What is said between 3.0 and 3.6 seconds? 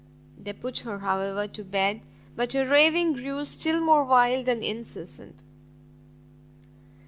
grew